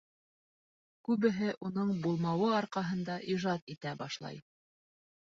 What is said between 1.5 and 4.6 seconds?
уның булмауы арҡаһында ижад итә башлай.